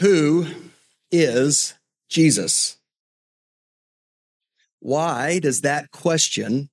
[0.00, 0.46] Who
[1.10, 1.74] is
[2.08, 2.78] Jesus?
[4.78, 6.70] Why does that question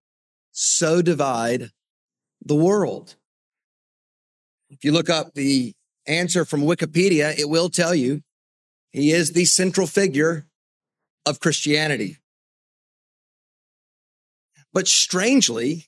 [0.54, 1.72] so divide
[2.42, 3.16] the world?
[4.70, 5.74] If you look up the
[6.08, 8.22] answer from Wikipedia, it will tell you
[8.92, 10.48] he is the central figure
[11.26, 12.20] of Christianity.
[14.72, 15.88] But strangely,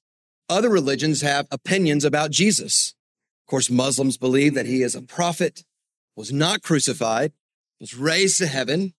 [0.49, 2.95] other religions have opinions about Jesus.
[3.45, 5.63] Of course, Muslims believe that he is a prophet,
[6.19, 7.31] was not crucified,
[7.79, 8.93] was raised to heaven.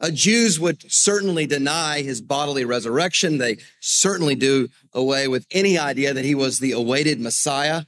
[0.00, 3.38] Uh, Jews would certainly deny his bodily resurrection.
[3.38, 7.82] They certainly do away with any idea that he was the awaited Messiah.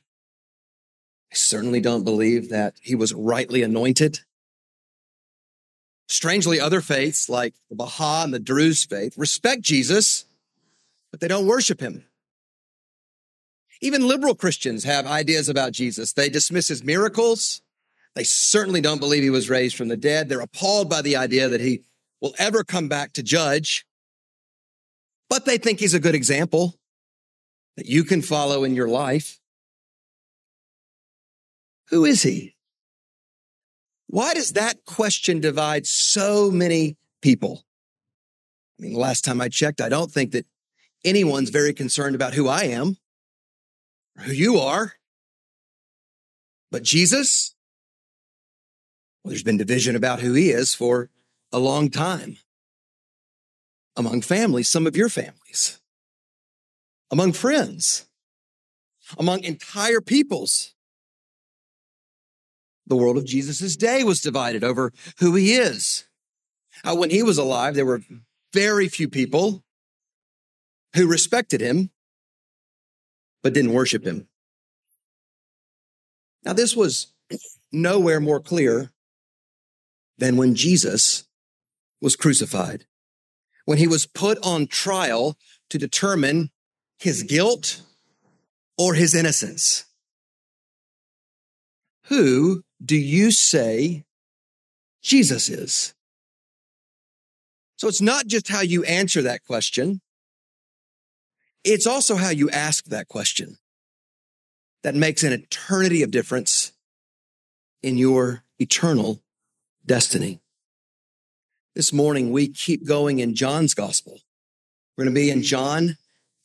[1.31, 4.21] They certainly don't believe that he was rightly anointed.
[6.07, 10.27] Strangely, other faiths like the Baha'i and the Druze faith respect Jesus,
[11.11, 12.05] but they don't worship him.
[13.81, 16.13] Even liberal Christians have ideas about Jesus.
[16.13, 17.63] They dismiss his miracles.
[18.19, 20.29] They certainly don't believe he was raised from the dead.
[20.29, 21.85] They're appalled by the idea that he
[22.21, 23.87] will ever come back to judge.
[25.31, 26.75] But they think he's a good example
[27.77, 29.39] that you can follow in your life.
[31.91, 32.57] Who is he?
[34.09, 37.63] Why does that question divide so many people?
[38.81, 40.47] I mean, the last time I checked, I don't think that
[41.05, 42.97] anyone's very concerned about who I am
[44.17, 44.95] or who you are.
[46.73, 47.55] But Jesus,
[49.29, 51.11] there's been division about who he is for
[51.53, 52.37] a long time
[53.97, 55.81] among families, some of your families,
[57.11, 58.07] among friends,
[59.19, 60.75] among entire peoples.
[62.87, 66.05] The world of Jesus' day was divided over who he is.
[66.85, 68.03] Uh, when he was alive, there were
[68.53, 69.65] very few people
[70.95, 71.91] who respected him,
[73.43, 74.29] but didn't worship him.
[76.45, 77.09] Now, this was
[77.73, 78.93] nowhere more clear
[80.19, 81.25] than when Jesus
[82.01, 82.87] was crucified,
[83.65, 85.37] when he was put on trial
[85.71, 86.51] to determine
[86.99, 87.83] his guilt
[88.77, 89.85] or his innocence.
[92.05, 94.05] Who do you say
[95.03, 95.95] Jesus is?
[97.77, 100.01] So it's not just how you answer that question.
[101.65, 103.59] It's also how you ask that question
[104.83, 106.73] that makes an eternity of difference
[107.83, 109.23] in your eternal
[109.89, 110.41] destiny.
[111.75, 114.21] This morning, we keep going in John's gospel.
[114.97, 115.97] We're going to be in John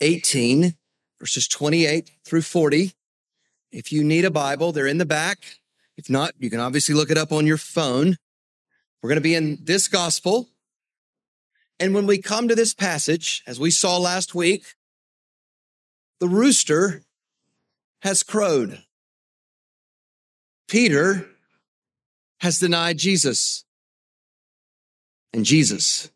[0.02, 0.74] 18,
[1.20, 2.94] verses 28 through 40.
[3.72, 5.40] If you need a Bible, they're in the back.
[5.98, 8.18] If not, you can obviously look it up on your phone.
[9.02, 10.50] We're going to be in this gospel.
[11.80, 14.76] And when we come to this passage, as we saw last week,
[16.20, 17.04] the rooster
[18.02, 18.84] has crowed.
[20.68, 21.28] Peter
[22.44, 23.64] has denied Jesus.
[25.32, 26.12] And Jesus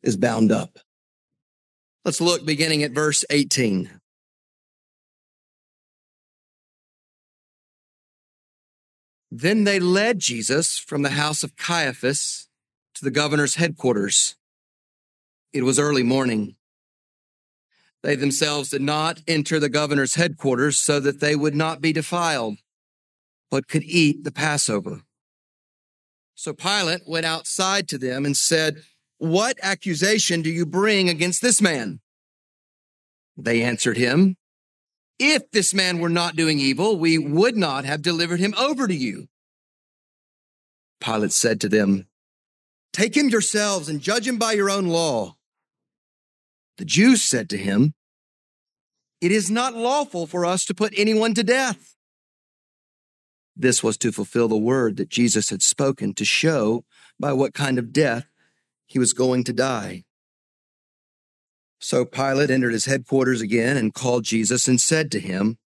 [0.00, 0.78] is bound up.
[2.04, 3.90] Let's look beginning at verse 18.
[9.32, 12.46] Then they led Jesus from the house of Caiaphas
[12.94, 14.36] to the governor's headquarters.
[15.52, 16.54] It was early morning.
[18.04, 22.58] They themselves did not enter the governor's headquarters so that they would not be defiled,
[23.50, 25.00] but could eat the Passover.
[26.36, 28.82] So Pilate went outside to them and said,
[29.16, 32.00] What accusation do you bring against this man?
[33.38, 34.36] They answered him,
[35.18, 38.94] If this man were not doing evil, we would not have delivered him over to
[38.94, 39.28] you.
[41.00, 42.06] Pilate said to them,
[42.92, 45.36] Take him yourselves and judge him by your own law.
[46.76, 47.94] The Jews said to him,
[49.22, 51.95] It is not lawful for us to put anyone to death.
[53.56, 56.84] This was to fulfill the word that Jesus had spoken to show
[57.18, 58.26] by what kind of death
[58.86, 60.04] he was going to die.
[61.80, 65.58] So Pilate entered his headquarters again and called Jesus and said to him,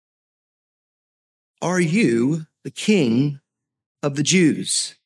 [1.60, 3.40] Are you the king
[4.02, 4.96] of the Jews?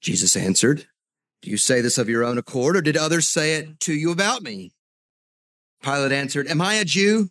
[0.00, 0.86] Jesus answered,
[1.42, 4.12] do you say this of your own accord, or did others say it to you
[4.12, 4.72] about me?
[5.82, 7.30] Pilate answered, Am I a Jew?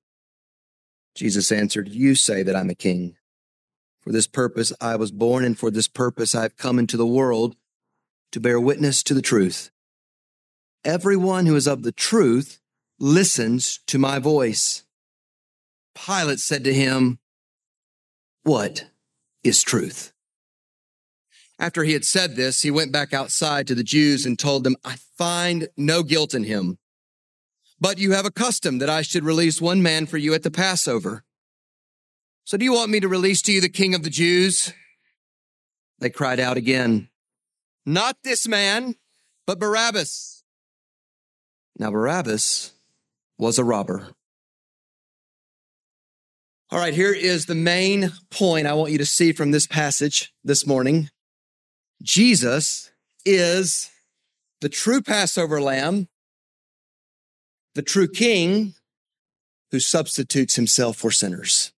[1.15, 3.15] Jesus answered, You say that I'm a king.
[4.01, 7.05] For this purpose I was born, and for this purpose I have come into the
[7.05, 7.55] world,
[8.31, 9.71] to bear witness to the truth.
[10.83, 12.59] Everyone who is of the truth
[12.99, 14.83] listens to my voice.
[15.93, 17.19] Pilate said to him,
[18.43, 18.85] What
[19.43, 20.13] is truth?
[21.59, 24.75] After he had said this, he went back outside to the Jews and told them,
[24.83, 26.79] I find no guilt in him.
[27.81, 30.51] But you have a custom that I should release one man for you at the
[30.51, 31.23] Passover.
[32.45, 34.71] So do you want me to release to you the king of the Jews?
[35.99, 37.09] They cried out again,
[37.85, 38.95] Not this man,
[39.47, 40.43] but Barabbas.
[41.77, 42.71] Now Barabbas
[43.39, 44.09] was a robber.
[46.69, 50.31] All right, here is the main point I want you to see from this passage
[50.43, 51.09] this morning.
[52.01, 52.91] Jesus
[53.25, 53.89] is
[54.61, 56.07] the true Passover lamb,
[57.75, 58.73] the true king
[59.71, 61.71] who substitutes himself for sinners.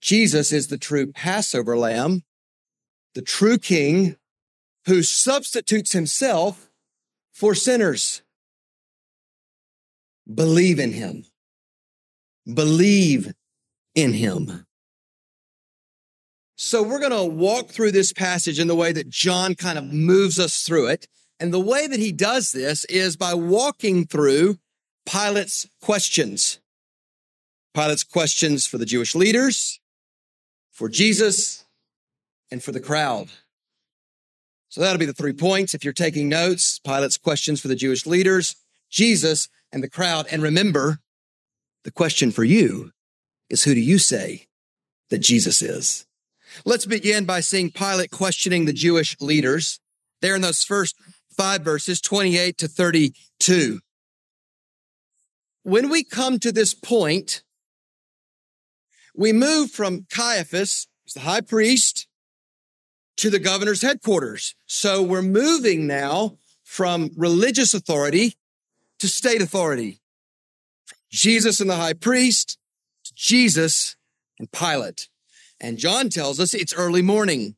[0.00, 2.22] Jesus is the true Passover lamb,
[3.14, 4.16] the true king
[4.86, 6.70] who substitutes himself
[7.32, 8.22] for sinners.
[10.32, 11.24] Believe in him.
[12.52, 13.32] Believe
[13.94, 14.66] in him.
[16.56, 19.92] So we're going to walk through this passage in the way that John kind of
[19.92, 21.08] moves us through it.
[21.40, 24.58] And the way that he does this is by walking through
[25.06, 26.58] Pilate's questions.
[27.74, 29.80] Pilate's questions for the Jewish leaders,
[30.70, 31.64] for Jesus,
[32.50, 33.28] and for the crowd.
[34.68, 35.74] So that'll be the three points.
[35.74, 38.56] If you're taking notes, Pilate's questions for the Jewish leaders,
[38.90, 40.26] Jesus, and the crowd.
[40.30, 40.98] And remember,
[41.84, 42.92] the question for you
[43.50, 44.46] is who do you say
[45.10, 46.06] that Jesus is?
[46.64, 49.80] Let's begin by seeing Pilate questioning the Jewish leaders
[50.22, 50.96] there in those first
[51.36, 53.80] five verses, 28 to 32.
[55.64, 57.42] When we come to this point,
[59.16, 62.06] we move from Caiaphas, the high priest,
[63.16, 64.54] to the governor's headquarters.
[64.66, 68.34] So we're moving now from religious authority
[68.98, 70.00] to state authority.
[71.10, 72.58] Jesus and the high priest
[73.04, 73.96] to Jesus
[74.38, 75.08] and Pilate.
[75.60, 77.56] And John tells us it's early morning.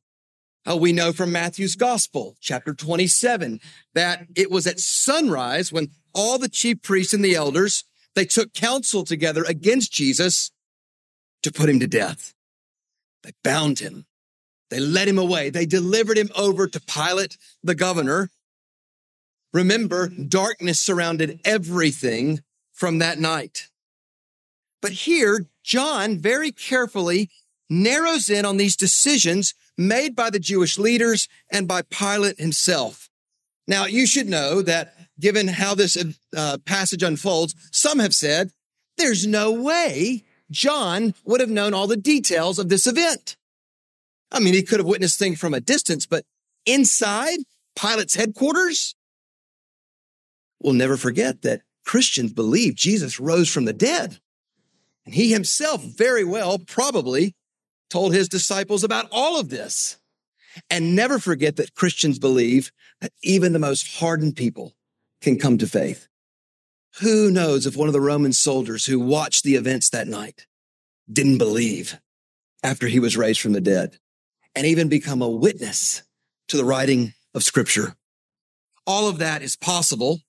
[0.69, 3.61] Uh, we know from Matthew's gospel, chapter 27,
[3.95, 7.85] that it was at sunrise when all the chief priests and the elders,
[8.17, 10.51] they took counsel together against Jesus
[11.45, 12.35] to put him to death.
[13.23, 14.07] They bound him.
[14.71, 15.51] They led him away.
[15.51, 18.31] They delivered him over to Pilate, the governor,
[19.57, 22.43] Remember, darkness surrounded everything
[22.75, 23.69] from that night.
[24.83, 27.31] But here, John very carefully
[27.71, 33.09] narrows in on these decisions made by the Jewish leaders and by Pilate himself.
[33.67, 35.97] Now, you should know that given how this
[36.37, 38.51] uh, passage unfolds, some have said
[38.99, 43.37] there's no way John would have known all the details of this event.
[44.31, 46.25] I mean, he could have witnessed things from a distance, but
[46.67, 47.39] inside
[47.77, 48.95] Pilate's headquarters,
[50.61, 54.19] We'll never forget that Christians believe Jesus rose from the dead.
[55.05, 57.35] And he himself very well probably
[57.91, 59.99] told his disciples about all of this.
[60.71, 64.73] And never forget that Christians believe that even the most hardened people
[65.21, 66.09] can come to faith.
[67.01, 70.47] Who knows if one of the Roman soldiers who watched the events that night
[71.11, 71.99] didn't believe
[72.63, 73.99] after he was raised from the dead
[74.55, 76.03] and even become a witness
[76.49, 77.95] to the writing of scripture.
[78.87, 80.21] All of that is possible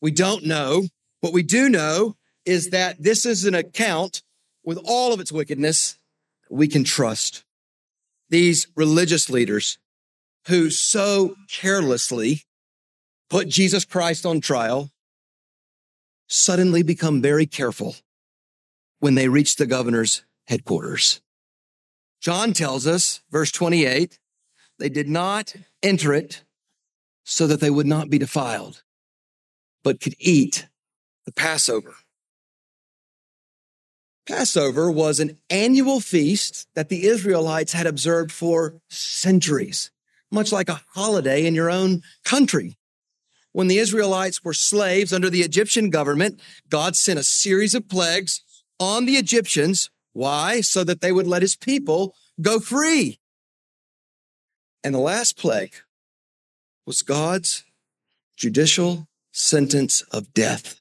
[0.00, 0.84] we don't know.
[1.20, 4.22] What we do know is that this is an account
[4.64, 5.98] with all of its wickedness
[6.50, 7.44] we can trust.
[8.30, 9.78] These religious leaders
[10.46, 12.44] who so carelessly
[13.30, 14.90] put Jesus Christ on trial
[16.26, 17.96] suddenly become very careful
[19.00, 21.20] when they reach the governor's headquarters.
[22.20, 24.18] John tells us, verse 28,
[24.78, 26.42] they did not enter it
[27.24, 28.82] so that they would not be defiled
[29.84, 30.66] but could eat
[31.24, 31.94] the Passover.
[34.26, 39.90] Passover was an annual feast that the Israelites had observed for centuries,
[40.30, 42.77] much like a holiday in your own country.
[43.52, 48.42] When the Israelites were slaves under the Egyptian government, God sent a series of plagues
[48.78, 49.90] on the Egyptians.
[50.12, 50.60] Why?
[50.60, 53.18] So that they would let his people go free.
[54.84, 55.74] And the last plague
[56.86, 57.64] was God's
[58.36, 60.80] judicial sentence of death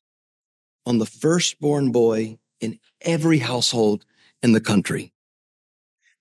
[0.86, 4.06] on the firstborn boy in every household
[4.42, 5.12] in the country.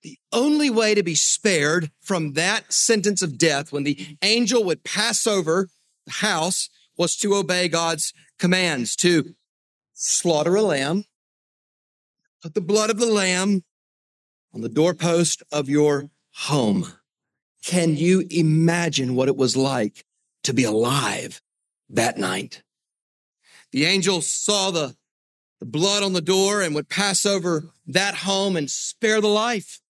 [0.03, 4.83] The only way to be spared from that sentence of death when the angel would
[4.83, 5.69] pass over
[6.07, 9.35] house was to obey God's commands to
[9.93, 11.05] slaughter a lamb,
[12.41, 13.63] put the blood of the lamb
[14.53, 16.93] on the doorpost of your home,
[17.63, 20.05] Can you imagine what it was like
[20.43, 21.41] to be alive
[21.89, 22.63] that night?
[23.71, 24.95] The angel saw the,
[25.59, 29.81] the blood on the door and would pass over that home and spare the life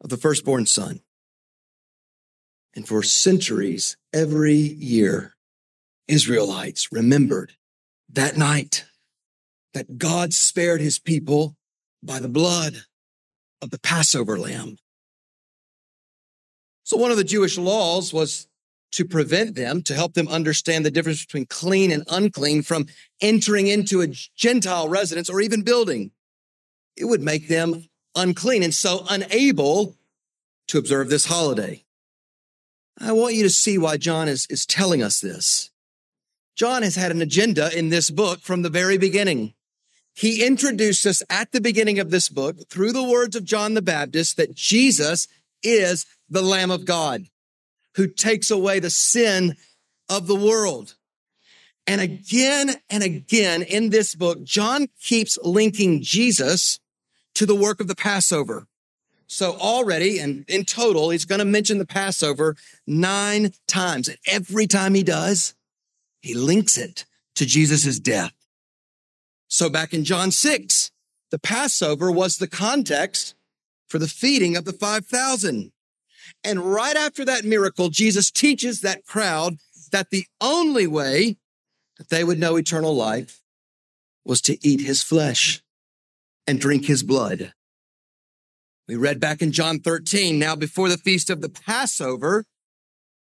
[0.00, 1.00] of the firstborn son.
[2.74, 5.34] And for centuries, every year,
[6.08, 7.52] Israelites remembered
[8.10, 8.84] that night
[9.74, 11.56] that God spared his people
[12.02, 12.84] by the blood
[13.60, 14.76] of the Passover lamb.
[16.84, 18.48] So one of the Jewish laws was
[18.92, 22.86] to prevent them, to help them understand the difference between clean and unclean from
[23.20, 26.10] entering into a Gentile residence or even building.
[26.96, 29.96] It would make them unclean and so unable
[30.68, 31.81] to observe this holiday.
[32.98, 35.70] I want you to see why John is, is telling us this.
[36.54, 39.54] John has had an agenda in this book from the very beginning.
[40.14, 43.82] He introduced us at the beginning of this book through the words of John the
[43.82, 45.26] Baptist that Jesus
[45.62, 47.26] is the Lamb of God
[47.96, 49.56] who takes away the sin
[50.08, 50.96] of the world.
[51.86, 56.78] And again and again in this book, John keeps linking Jesus
[57.34, 58.66] to the work of the Passover.
[59.32, 62.54] So already and in total, he's going to mention the Passover
[62.86, 64.06] nine times.
[64.06, 65.54] And every time he does,
[66.20, 68.34] he links it to Jesus' death.
[69.48, 70.90] So back in John 6,
[71.30, 73.34] the Passover was the context
[73.88, 75.72] for the feeding of the 5,000.
[76.44, 79.56] And right after that miracle, Jesus teaches that crowd
[79.92, 81.38] that the only way
[81.96, 83.40] that they would know eternal life
[84.26, 85.62] was to eat his flesh
[86.46, 87.54] and drink his blood.
[88.88, 92.44] We read back in John 13, now before the feast of the Passover,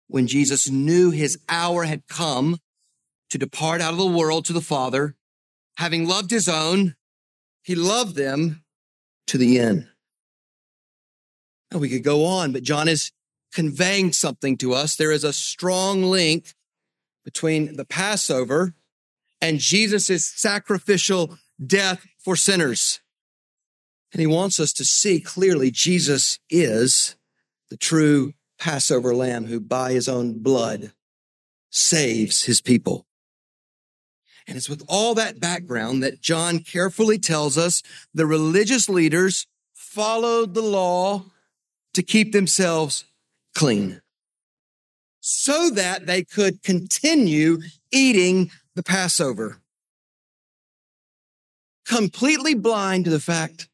[0.06, 2.58] when Jesus knew his hour had come
[3.30, 5.16] to depart out of the world to the Father,
[5.76, 6.94] having loved his own,
[7.62, 8.62] he loved them
[9.26, 9.88] to the end.
[11.72, 13.12] Now we could go on, but John is
[13.52, 14.96] conveying something to us.
[14.96, 16.54] There is a strong link
[17.24, 18.74] between the Passover
[19.40, 23.00] and Jesus' sacrificial death for sinners.
[24.12, 27.16] And he wants us to see clearly Jesus is
[27.68, 30.92] the true Passover lamb who by his own blood
[31.70, 33.06] saves his people.
[34.46, 40.54] And it's with all that background that John carefully tells us the religious leaders followed
[40.54, 41.24] the law
[41.94, 43.04] to keep themselves
[43.54, 44.00] clean
[45.20, 47.58] so that they could continue
[47.92, 49.60] eating the Passover.
[51.86, 53.68] Completely blind to the fact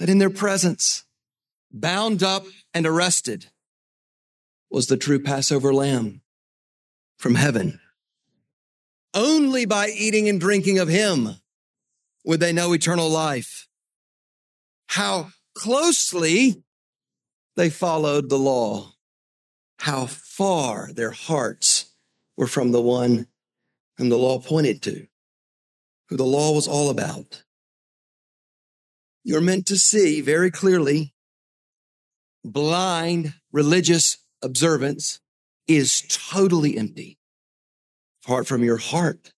[0.00, 1.04] that in their presence,
[1.70, 3.50] bound up and arrested,
[4.70, 6.22] was the true Passover lamb
[7.18, 7.78] from heaven.
[9.12, 11.28] Only by eating and drinking of him
[12.24, 13.68] would they know eternal life.
[14.86, 16.64] How closely
[17.56, 18.94] they followed the law.
[19.80, 21.94] How far their hearts
[22.38, 23.26] were from the one
[23.98, 25.06] whom the law pointed to,
[26.08, 27.42] who the law was all about.
[29.22, 31.12] You're meant to see very clearly
[32.44, 35.20] blind religious observance
[35.68, 37.18] is totally empty
[38.24, 39.32] apart from your heart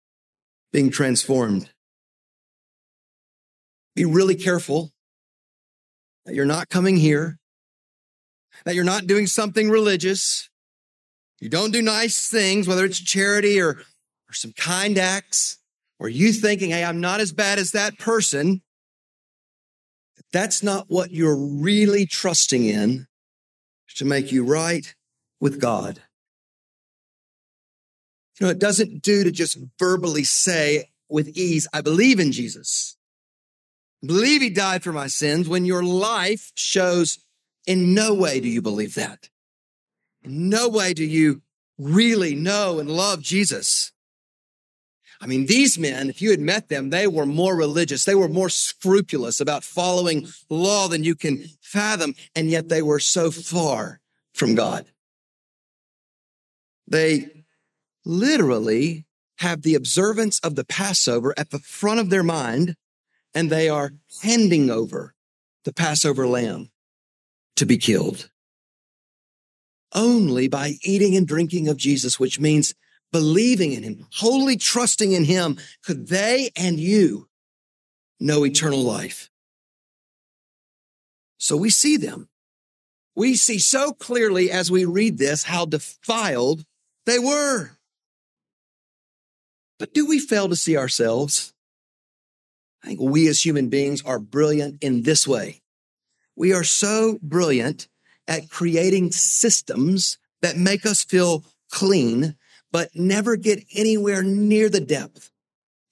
[0.73, 1.71] being transformed.
[3.95, 4.93] Be really careful
[6.25, 7.39] that you're not coming here,
[8.65, 10.49] that you're not doing something religious.
[11.41, 15.59] You don't do nice things, whether it's charity or, or some kind acts,
[15.99, 18.63] or you thinking, hey, I'm not as bad as that person.
[20.33, 23.07] That's not what you're really trusting in
[23.97, 24.95] to make you right
[25.41, 26.01] with God.
[28.41, 32.97] You know, it doesn't do to just verbally say with ease, I believe in Jesus.
[34.03, 37.19] I believe he died for my sins when your life shows
[37.67, 39.29] in no way do you believe that.
[40.23, 41.43] In no way do you
[41.79, 43.92] really know and love Jesus.
[45.23, 48.05] I mean, these men, if you had met them, they were more religious.
[48.05, 52.17] They were more scrupulous about following law than you can fathom.
[52.35, 54.01] And yet they were so far
[54.35, 54.85] from God.
[56.89, 57.45] They
[58.05, 59.07] literally
[59.39, 62.75] have the observance of the Passover at the front of their mind,
[63.33, 65.15] and they are handing over
[65.65, 66.73] the Passover lamb
[67.55, 68.29] to be killed.
[69.95, 72.75] Only by eating and drinking of Jesus, which means
[73.13, 77.29] believing in him, wholly trusting in him, could they and you
[78.19, 79.31] know eternal life.
[81.39, 82.29] So we see them.
[83.15, 86.65] We see so clearly as we read this how defiled
[87.05, 87.73] they were.
[89.79, 91.53] But do we fail to see ourselves?
[92.83, 95.61] I think we as human beings are brilliant in this way.
[96.37, 97.89] We are so brilliant
[98.27, 102.37] at creating systems that make us feel clean,
[102.73, 105.31] but never get anywhere near the depth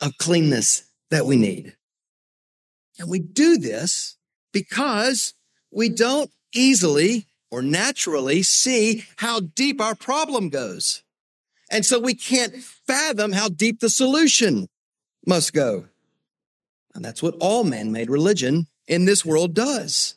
[0.01, 1.77] of cleanness that we need.
[2.99, 4.17] And we do this
[4.53, 5.35] because
[5.71, 11.03] we don't easily or naturally see how deep our problem goes.
[11.71, 14.69] And so we can't fathom how deep the solution
[15.27, 15.87] must go.
[16.95, 20.17] And that's what all man-made religion in this world does.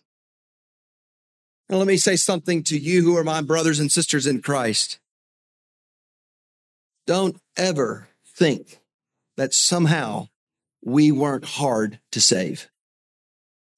[1.70, 5.00] Now, let me say something to you who are my brothers and sisters in Christ.
[7.06, 8.80] Don't ever think
[9.38, 10.28] that somehow
[10.84, 12.70] we weren't hard to save.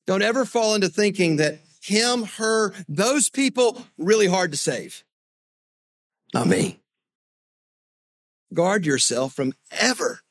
[0.07, 5.03] Don't ever fall into thinking that him, her, those people really hard to save.
[6.33, 6.79] Not me.
[8.53, 10.21] Guard yourself from ever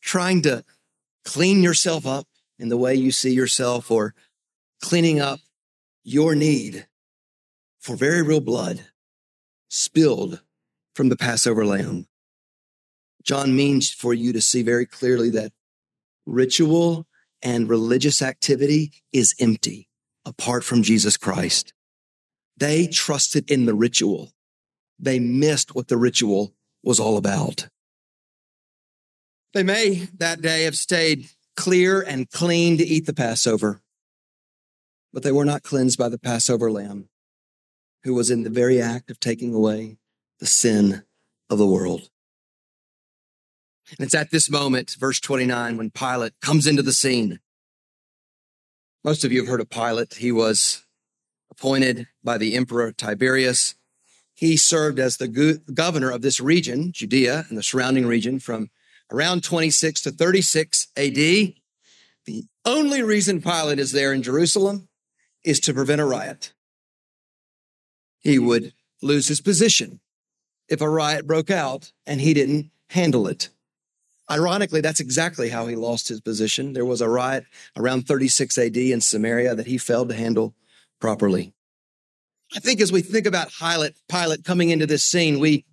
[0.00, 0.64] trying to
[1.24, 2.26] clean yourself up
[2.58, 4.14] in the way you see yourself or
[4.82, 5.40] cleaning up
[6.02, 6.86] your need
[7.78, 8.86] for very real blood
[9.68, 10.42] spilled
[10.94, 12.06] from the Passover lamb.
[13.24, 15.52] John means for you to see very clearly that
[16.26, 17.06] ritual
[17.42, 19.88] and religious activity is empty
[20.24, 21.72] apart from Jesus Christ.
[22.56, 24.30] They trusted in the ritual.
[24.98, 27.68] They missed what the ritual was all about.
[29.54, 33.82] They may that day have stayed clear and clean to eat the Passover,
[35.12, 37.08] but they were not cleansed by the Passover lamb
[38.04, 39.98] who was in the very act of taking away
[40.40, 41.04] the sin
[41.50, 42.08] of the world.
[43.98, 47.40] And it's at this moment, verse 29, when Pilate comes into the scene.
[49.04, 50.14] Most of you have heard of Pilate.
[50.14, 50.82] He was
[51.50, 53.74] appointed by the emperor Tiberius.
[54.34, 58.70] He served as the governor of this region, Judea and the surrounding region from
[59.10, 61.14] around 26 to 36 AD.
[61.14, 64.88] The only reason Pilate is there in Jerusalem
[65.44, 66.52] is to prevent a riot.
[68.20, 68.72] He would
[69.02, 70.00] lose his position
[70.68, 73.50] if a riot broke out and he didn't handle it.
[74.30, 76.72] Ironically, that's exactly how he lost his position.
[76.72, 77.44] There was a riot
[77.76, 80.54] around 36 AD in Samaria that he failed to handle
[81.00, 81.52] properly.
[82.54, 85.64] I think as we think about Pilate, Pilate coming into this scene, we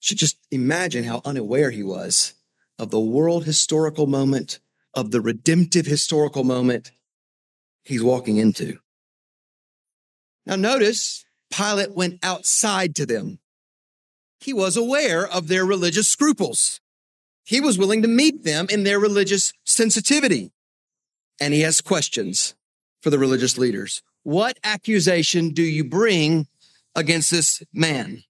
[0.00, 2.34] should just imagine how unaware he was
[2.78, 4.60] of the world historical moment,
[4.94, 6.92] of the redemptive historical moment
[7.82, 8.78] he's walking into.
[10.44, 13.38] Now notice Pilate went outside to them.
[14.40, 16.80] He was aware of their religious scruples.
[17.44, 20.52] He was willing to meet them in their religious sensitivity.
[21.40, 22.54] And he has questions
[23.00, 24.02] for the religious leaders.
[24.22, 26.48] What accusation do you bring
[26.94, 28.24] against this man?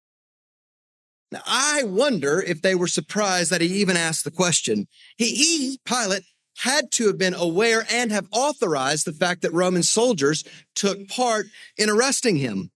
[1.33, 4.87] Now, I wonder if they were surprised that he even asked the question.
[5.17, 6.25] He, he, Pilate,
[6.59, 11.47] had to have been aware and have authorized the fact that Roman soldiers took part
[11.77, 12.71] in arresting him.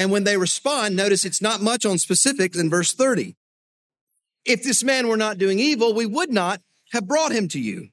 [0.00, 3.36] And when they respond, notice it's not much on specifics in verse 30.
[4.46, 7.90] If this man were not doing evil, we would not have brought him to you.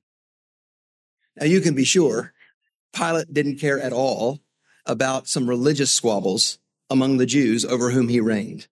[1.36, 2.32] Now you can be sure
[2.94, 4.40] Pilate didn't care at all
[4.86, 8.70] about some religious squabbles among the Jews over whom he reigned.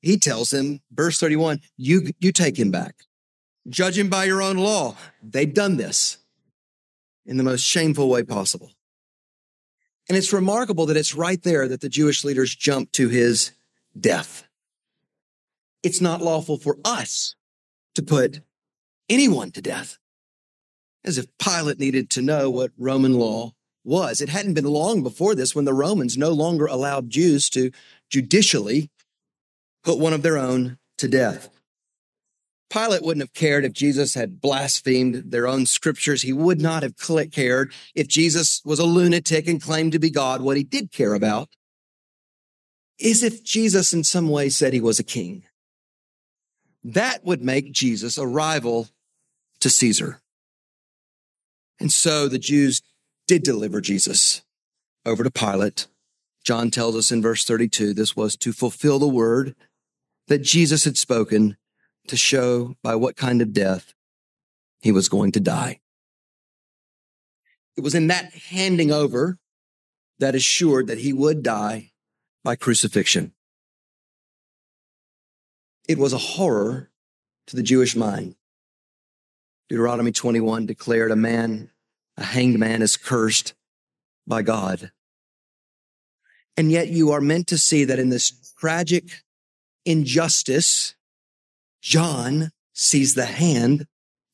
[0.00, 2.94] He tells them, verse 31, you, you take him back.
[3.68, 4.96] Judge him by your own law.
[5.22, 6.16] They've done this
[7.26, 8.70] in the most shameful way possible.
[10.08, 13.52] And it's remarkable that it's right there that the Jewish leaders jump to his
[13.98, 14.44] death.
[15.82, 17.34] It's not lawful for us
[17.94, 18.40] to put
[19.08, 19.98] anyone to death.
[21.04, 23.52] As if Pilate needed to know what Roman law
[23.84, 24.20] was.
[24.20, 27.70] It hadn't been long before this when the Romans no longer allowed Jews to
[28.10, 28.90] judicially
[29.84, 31.48] put one of their own to death.
[32.68, 36.22] Pilate wouldn't have cared if Jesus had blasphemed their own scriptures.
[36.22, 36.96] He would not have
[37.30, 40.40] cared if Jesus was a lunatic and claimed to be God.
[40.40, 41.48] What he did care about
[42.98, 45.44] is if Jesus in some way said he was a king.
[46.82, 48.88] That would make Jesus a rival
[49.60, 50.20] to Caesar.
[51.78, 52.82] And so the Jews
[53.26, 54.42] did deliver Jesus
[55.04, 55.86] over to Pilate.
[56.44, 59.54] John tells us in verse 32, this was to fulfill the word
[60.28, 61.56] that Jesus had spoken
[62.08, 63.94] to show by what kind of death
[64.80, 65.80] he was going to die.
[67.76, 69.38] It was in that handing over
[70.18, 71.92] that assured that he would die
[72.42, 73.32] by crucifixion.
[75.88, 76.90] It was a horror
[77.46, 78.34] to the Jewish mind.
[79.68, 81.70] Deuteronomy 21 declared a man,
[82.16, 83.54] a hanged man is cursed
[84.26, 84.90] by God.
[86.56, 89.22] And yet you are meant to see that in this tragic
[89.84, 90.95] injustice,
[91.86, 93.86] John sees the hand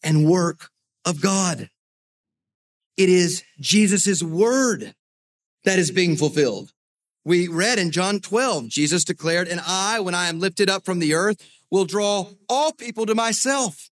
[0.03, 0.71] and work
[1.05, 1.69] of God.
[2.97, 4.95] It is Jesus' word
[5.65, 6.73] that is being fulfilled.
[7.27, 10.99] We read in John 12, Jesus declared, and I, when I am lifted up from
[10.99, 13.91] the earth, will draw all people to myself.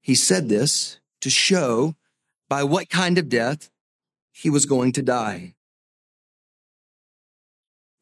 [0.00, 1.94] He said this to show
[2.48, 3.70] by what kind of death
[4.32, 5.54] he was going to die.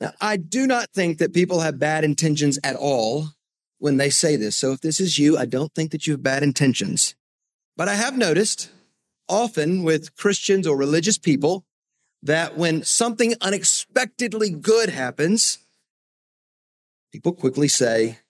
[0.00, 3.35] Now, I do not think that people have bad intentions at all
[3.84, 4.56] when they say this.
[4.56, 7.14] So if this is you, I don't think that you have bad intentions.
[7.76, 8.70] But I have noticed
[9.28, 11.66] often with Christians or religious people
[12.22, 15.58] that when something unexpectedly good happens,
[17.12, 18.20] people quickly say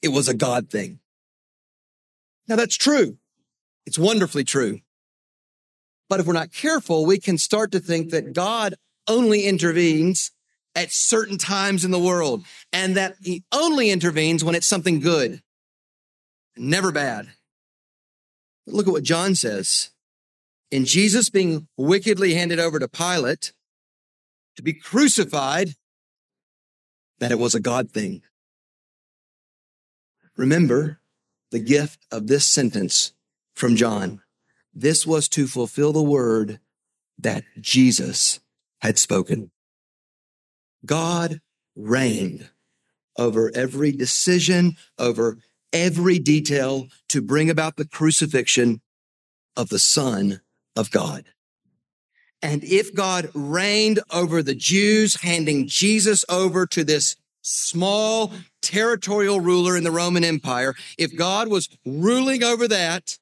[0.00, 1.00] it was a God thing.
[2.48, 3.18] Now that's true.
[3.84, 4.80] It's wonderfully true.
[6.08, 10.30] But if we're not careful, we can start to think that God only intervenes
[10.74, 15.42] at certain times in the world and that he only intervenes when it's something good,
[16.56, 17.28] never bad.
[18.66, 19.90] Look at what John says
[20.70, 23.52] in Jesus being wickedly handed over to Pilate
[24.56, 25.74] to be crucified,
[27.18, 28.22] that it was a God thing.
[30.36, 31.00] Remember
[31.50, 33.12] the gift of this sentence
[33.54, 34.20] from John.
[34.72, 36.58] This was to fulfill the word
[37.18, 38.40] that Jesus
[38.80, 39.52] had spoken.
[40.84, 41.40] God
[41.76, 42.50] reigned
[43.16, 45.38] over every decision, over
[45.72, 48.80] every detail to bring about the crucifixion
[49.56, 50.40] of the Son
[50.76, 51.24] of God.
[52.42, 59.76] And if God reigned over the Jews, handing Jesus over to this small territorial ruler
[59.76, 63.16] in the Roman Empire, if God was ruling over that,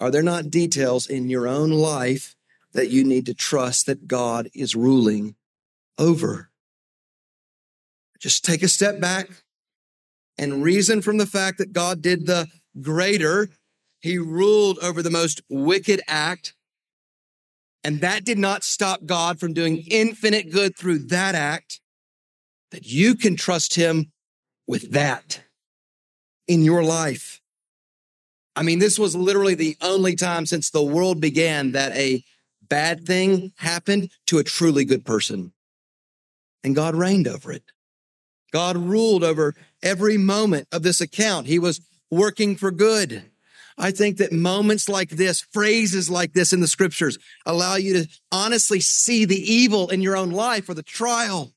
[0.00, 2.34] are there not details in your own life
[2.72, 5.35] that you need to trust that God is ruling
[5.98, 6.50] over?
[8.18, 9.28] Just take a step back
[10.38, 12.46] and reason from the fact that God did the
[12.80, 13.48] greater
[14.00, 16.54] he ruled over the most wicked act.
[17.82, 21.80] And that did not stop God from doing infinite good through that act.
[22.70, 24.12] That you can trust him
[24.66, 25.40] with that
[26.48, 27.40] in your life.
[28.54, 32.24] I mean, this was literally the only time since the world began that a
[32.68, 35.52] bad thing happened to a truly good person.
[36.64, 37.62] And God reigned over it.
[38.52, 41.46] God ruled over every moment of this account.
[41.46, 43.30] He was working for good.
[43.78, 48.08] I think that moments like this, phrases like this in the scriptures allow you to
[48.32, 51.52] honestly see the evil in your own life or the trial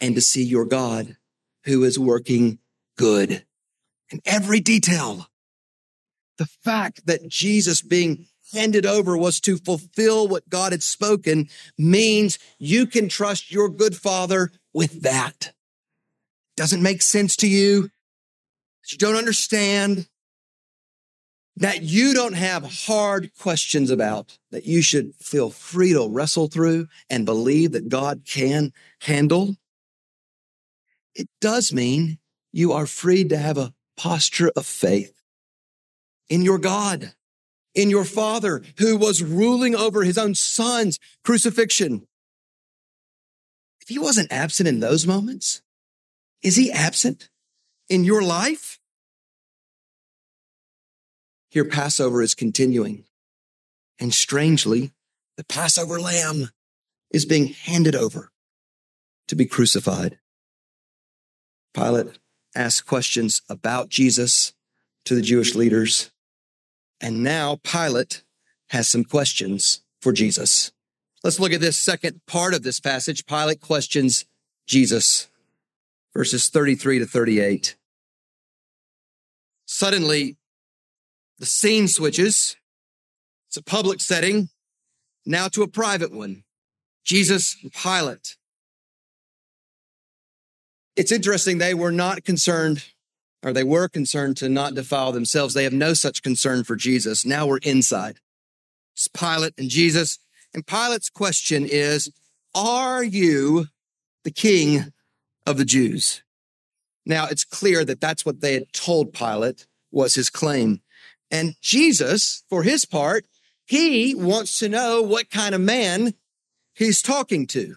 [0.00, 1.16] and to see your God
[1.64, 2.58] who is working
[2.96, 3.44] good
[4.10, 5.28] in every detail.
[6.38, 12.38] The fact that Jesus being handed over was to fulfill what God had spoken means
[12.58, 15.52] you can trust your good father with that.
[16.56, 17.90] Doesn't make sense to you.
[18.90, 20.08] You don't understand
[21.56, 26.88] that you don't have hard questions about that you should feel free to wrestle through
[27.08, 29.56] and believe that God can handle.
[31.14, 32.18] It does mean
[32.52, 35.12] you are free to have a posture of faith
[36.30, 37.12] in your God,
[37.74, 42.06] in your father who was ruling over his own son's crucifixion.
[43.80, 45.62] If he wasn't absent in those moments,
[46.42, 47.28] is he absent
[47.88, 48.78] in your life?
[51.50, 53.04] Here, Passover is continuing.
[53.98, 54.92] And strangely,
[55.36, 56.50] the Passover lamb
[57.12, 58.30] is being handed over
[59.28, 60.18] to be crucified.
[61.74, 62.18] Pilate
[62.54, 64.54] asked questions about Jesus
[65.04, 66.10] to the Jewish leaders.
[67.00, 68.22] And now Pilate
[68.68, 70.72] has some questions for Jesus.
[71.22, 73.26] Let's look at this second part of this passage.
[73.26, 74.24] Pilate questions
[74.66, 75.28] Jesus,
[76.14, 77.76] verses 33 to 38.
[79.66, 80.36] Suddenly,
[81.38, 82.56] the scene switches.
[83.48, 84.48] It's a public setting,
[85.26, 86.44] now to a private one.
[87.04, 88.36] Jesus and Pilate.
[90.96, 92.84] It's interesting, they were not concerned,
[93.42, 95.54] or they were concerned to not defile themselves.
[95.54, 97.24] They have no such concern for Jesus.
[97.24, 98.18] Now we're inside.
[98.94, 100.18] It's Pilate and Jesus.
[100.52, 102.12] And Pilate's question is,
[102.54, 103.66] are you
[104.24, 104.92] the king
[105.46, 106.22] of the Jews?
[107.06, 110.80] Now it's clear that that's what they had told Pilate was his claim.
[111.30, 113.26] And Jesus, for his part,
[113.64, 116.14] he wants to know what kind of man
[116.74, 117.76] he's talking to.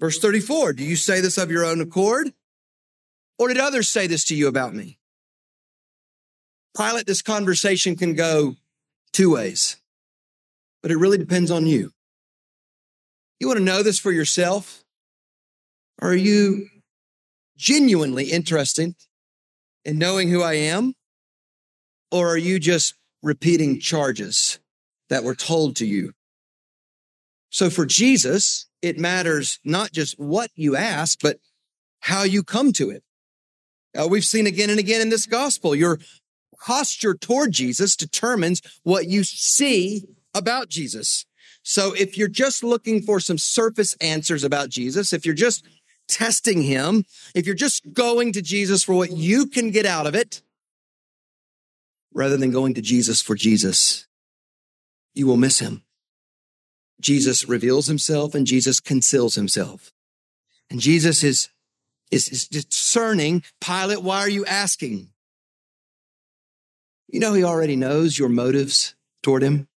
[0.00, 2.32] Verse 34, do you say this of your own accord?
[3.38, 4.98] Or did others say this to you about me?
[6.76, 8.56] Pilate, this conversation can go
[9.12, 9.76] two ways,
[10.82, 11.92] but it really depends on you.
[13.40, 14.84] You want to know this for yourself?
[16.00, 16.68] Are you
[17.56, 18.94] genuinely interested
[19.84, 20.94] in knowing who I am?
[22.10, 24.58] Or are you just repeating charges
[25.08, 26.12] that were told to you?
[27.50, 31.38] So for Jesus, it matters not just what you ask, but
[32.00, 33.02] how you come to it.
[33.96, 35.98] Uh, we've seen again and again in this gospel, your
[36.60, 41.24] posture toward Jesus determines what you see about Jesus.
[41.62, 45.66] So if you're just looking for some surface answers about Jesus, if you're just
[46.08, 50.14] testing him, if you're just going to Jesus for what you can get out of
[50.14, 50.42] it,
[52.12, 54.06] rather than going to Jesus for Jesus,
[55.14, 55.82] you will miss him.
[57.00, 59.92] Jesus reveals himself and Jesus conceals himself.
[60.70, 61.48] And Jesus is,
[62.10, 63.42] is, is discerning.
[63.60, 65.08] Pilate, why are you asking?
[67.08, 69.68] You know, he already knows your motives toward him.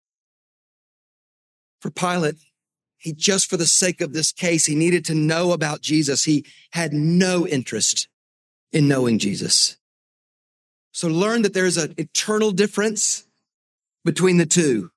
[1.79, 2.35] For Pilate,
[2.97, 6.25] he just for the sake of this case, he needed to know about Jesus.
[6.25, 8.07] He had no interest
[8.71, 9.77] in knowing Jesus.
[10.91, 13.25] So learn that there's an eternal difference
[14.03, 14.91] between the two.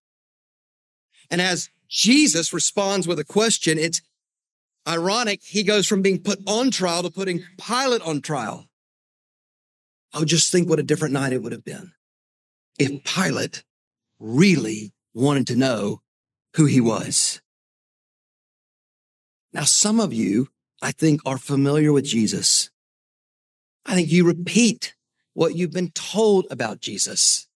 [1.30, 4.02] And as Jesus responds with a question, it's
[4.86, 5.42] ironic.
[5.42, 8.66] He goes from being put on trial to putting Pilate on trial.
[10.12, 11.92] Oh, just think what a different night it would have been
[12.78, 13.64] if Pilate
[14.20, 16.00] really wanted to know
[16.54, 17.40] who he was.
[19.52, 20.48] Now, some of you,
[20.80, 22.70] I think, are familiar with Jesus.
[23.86, 24.94] I think you repeat
[25.32, 27.48] what you've been told about Jesus.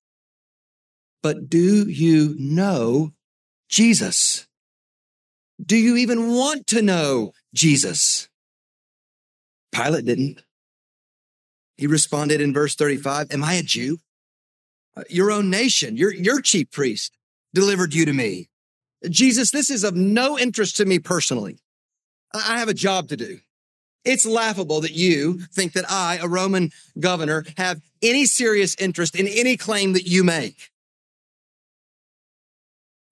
[1.23, 3.13] But do you know
[3.69, 4.48] Jesus?
[5.65, 8.29] Do you even want to know Jesus?
[9.73, 10.43] Pilate didn't.
[11.77, 13.99] He responded in verse 35, Am I a Jew?
[14.97, 17.17] Uh, your own nation, your, your chief priest
[17.55, 18.49] delivered you to me.
[19.09, 21.59] Jesus, this is of no interest to me personally.
[22.35, 23.39] I have a job to do.
[24.05, 29.27] It's laughable that you think that I, a Roman governor, have any serious interest in
[29.27, 30.71] any claim that you make.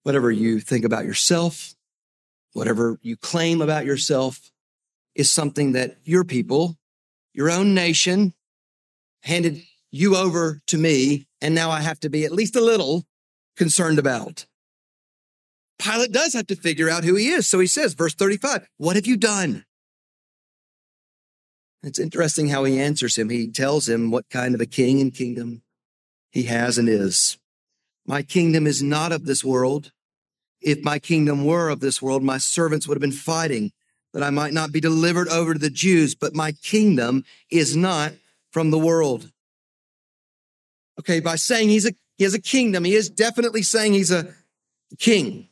[0.03, 1.75] Whatever you think about yourself,
[2.57, 4.51] whatever you claim about yourself
[5.13, 6.75] is something that your people,
[7.31, 8.33] your own nation
[9.21, 11.27] handed you over to me.
[11.39, 13.05] And now I have to be at least a little
[13.55, 14.47] concerned about.
[15.77, 17.45] Pilate does have to figure out who he is.
[17.47, 19.63] So he says, verse 35, what have you done?
[21.83, 23.29] It's interesting how he answers him.
[23.29, 25.61] He tells him what kind of a king and kingdom
[26.31, 27.37] he has and is.
[28.07, 29.91] My kingdom is not of this world.
[30.61, 33.71] If my kingdom were of this world, my servants would have been fighting
[34.13, 38.13] that I might not be delivered over to the Jews, but my kingdom is not
[38.51, 39.31] from the world.
[40.99, 44.33] Okay, by saying he's a, he has a kingdom, he is definitely saying he's a
[44.97, 45.49] king.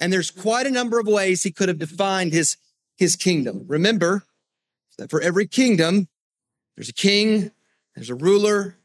[0.00, 2.56] And there's quite a number of ways he could have defined his,
[2.96, 3.64] his kingdom.
[3.66, 4.24] Remember
[4.96, 6.08] that for every kingdom,
[6.76, 7.50] there's a king,
[7.94, 8.76] there's a ruler,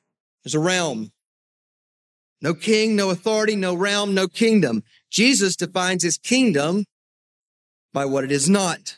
[0.44, 1.12] there's a realm.
[2.42, 4.84] No king, no authority, no realm, no kingdom.
[5.14, 6.86] Jesus defines his kingdom
[7.94, 8.98] by what it is not.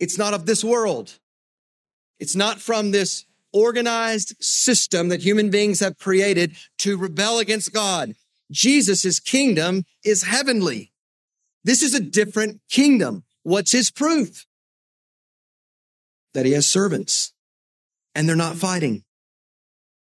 [0.00, 1.18] It's not of this world.
[2.18, 8.14] It's not from this organized system that human beings have created to rebel against God.
[8.50, 10.92] Jesus' kingdom is heavenly.
[11.62, 13.22] This is a different kingdom.
[13.44, 14.46] What's his proof?
[16.34, 17.32] That he has servants
[18.14, 19.04] and they're not fighting.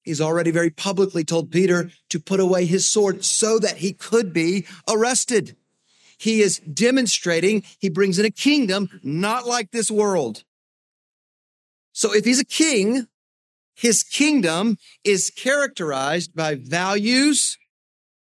[0.10, 1.89] He's already very publicly told Peter mm-hmm.
[2.10, 5.56] to put away his sword so that he could be arrested.
[6.17, 10.43] He is demonstrating he brings in a kingdom not like this world.
[11.93, 13.06] So if he's a king,
[13.76, 17.60] his kingdom is characterized by values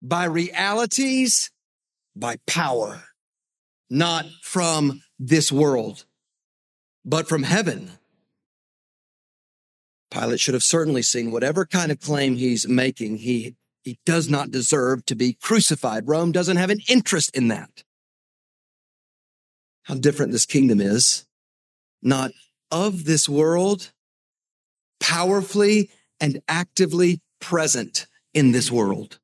[0.02, 1.50] by realities,
[2.16, 3.04] by power,
[3.88, 6.04] not from this world,
[7.04, 7.90] but from heaven.
[10.10, 14.50] Pilate should have certainly seen whatever kind of claim he's making, he, he does not
[14.50, 16.08] deserve to be crucified.
[16.08, 17.84] Rome doesn't have an interest in that.
[19.84, 21.26] How different this kingdom is,
[22.02, 22.32] not
[22.70, 23.92] of this world,
[25.00, 29.18] powerfully and actively present in this world.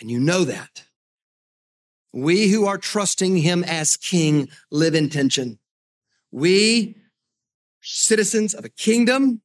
[0.00, 0.84] And you know that.
[2.12, 5.58] We who are trusting him as king live in tension.
[6.30, 6.96] We,
[7.82, 9.42] citizens of a kingdom,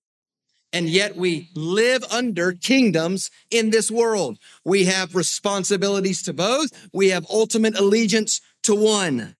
[0.74, 4.40] and yet we live under kingdoms in this world.
[4.66, 6.90] We have responsibilities to both.
[6.92, 9.36] We have ultimate allegiance to one.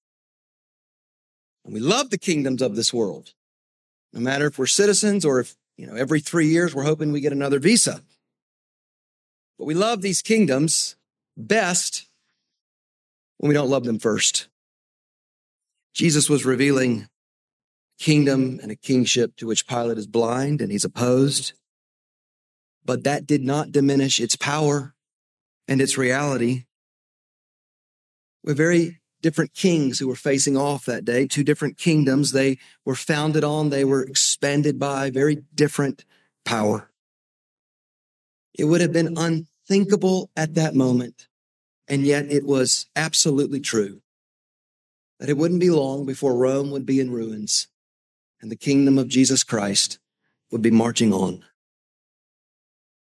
[1.66, 3.34] And we love the kingdoms of this world.
[4.14, 7.20] No matter if we're citizens or if, you know, every three years we're hoping we
[7.20, 8.04] get another visa.
[9.58, 10.96] But we love these kingdoms
[11.36, 12.06] best
[13.40, 14.50] when we don't love them first.
[15.96, 17.08] Jesus was revealing
[18.04, 21.54] kingdom and a kingship to which Pilate is blind and he's opposed.
[22.84, 24.94] But that did not diminish its power
[25.70, 26.66] and its reality.
[28.44, 32.94] We're very different kings who were facing off that day, two different kingdoms they were
[32.94, 36.04] founded on, they were expanded by very different
[36.44, 36.92] power.
[38.54, 41.30] It would have been unthinkable at that moment,
[41.88, 44.02] and yet it was absolutely true
[45.22, 47.70] that it wouldn't be long before Rome would be in ruins
[48.44, 50.00] and the kingdom of Jesus Christ
[50.52, 51.46] would be marching on.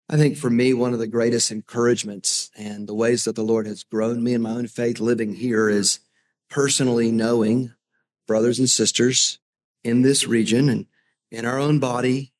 [0.06, 3.66] I think for me, one of the greatest encouragements and the ways that the Lord
[3.66, 6.00] has grown me in my own faith living here is
[6.50, 7.72] personally knowing
[8.28, 9.38] brothers and sisters
[9.82, 10.84] in this region and
[11.30, 12.34] in our own body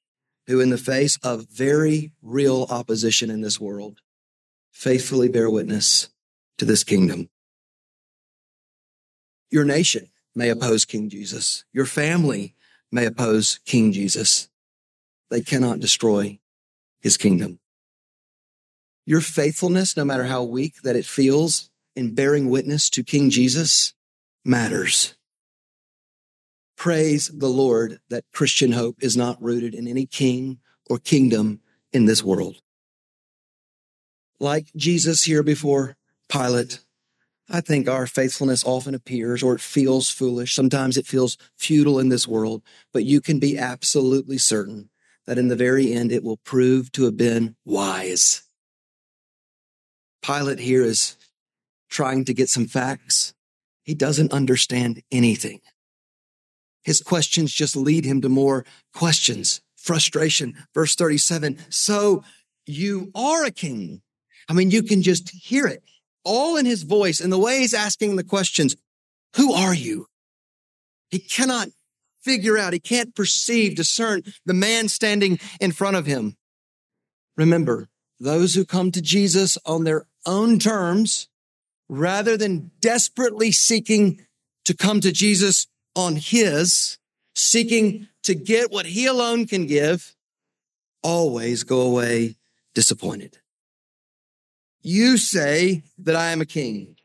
[0.47, 4.03] who, in the face of very real opposition in this world,
[4.73, 6.11] faithfully bear witness
[6.59, 7.31] to this kingdom.
[9.51, 11.64] Your nation may oppose King Jesus.
[11.73, 12.54] Your family
[12.94, 14.48] may oppose King Jesus.
[15.28, 16.38] They cannot destroy
[17.00, 17.59] his kingdom.
[19.04, 23.94] Your faithfulness, no matter how weak that it feels in bearing witness to King Jesus,
[24.44, 25.16] matters.
[26.76, 31.61] Praise the Lord that Christian hope is not rooted in any king or kingdom
[31.92, 32.62] in this world.
[34.38, 35.96] Like Jesus here before
[36.28, 36.84] Pilate,
[37.50, 40.54] I think our faithfulness often appears or it feels foolish.
[40.54, 44.88] Sometimes it feels futile in this world, but you can be absolutely certain
[45.26, 48.42] that in the very end it will prove to have been wise.
[50.22, 51.16] Pilate here is
[51.90, 53.35] trying to get some facts.
[53.83, 55.61] He doesn't understand anything.
[56.83, 60.54] His questions just lead him to more questions, frustration.
[60.72, 61.59] Verse 37.
[61.68, 62.24] So
[62.66, 64.00] you are a king.
[64.48, 65.83] I mean, you can just hear it
[66.24, 68.76] all in his voice and the way he's asking the questions.
[69.37, 70.06] Who are you?
[71.10, 71.68] He cannot
[72.22, 72.72] figure out.
[72.72, 76.37] He can't perceive, discern the man standing in front of him.
[77.37, 81.28] Remember, those who come to Jesus on their own terms,
[81.88, 84.24] rather than desperately seeking
[84.64, 86.98] to come to Jesus on his,
[87.34, 90.14] seeking to get what he alone can give,
[91.02, 92.37] always go away
[92.74, 93.38] disappointed.
[94.87, 96.97] You say that I am a king.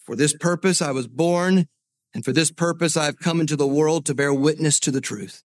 [0.00, 1.68] For this purpose I was born,
[2.12, 5.00] and for this purpose I have come into the world to bear witness to the
[5.00, 5.44] truth.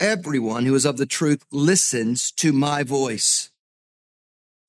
[0.00, 3.50] Everyone who is of the truth listens to my voice.